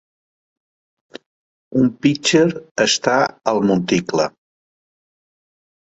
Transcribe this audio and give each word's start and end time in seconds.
Un 1.83 1.91
pitcher 2.05 2.43
està 2.89 3.19
al 3.55 3.63
monticle. 3.73 4.29